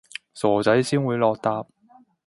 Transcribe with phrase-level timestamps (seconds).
[0.33, 1.67] 傻仔先會落疊